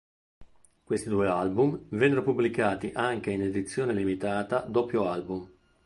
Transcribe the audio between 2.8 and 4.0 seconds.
anche in edizione